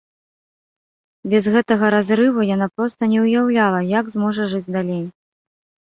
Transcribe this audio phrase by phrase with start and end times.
[1.33, 5.03] Без гэтага разрыву яна проста не ўяўляла, як зможа жыць далей.